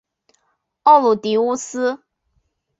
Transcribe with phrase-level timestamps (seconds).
[0.81, 2.01] 奥卢狄乌斯。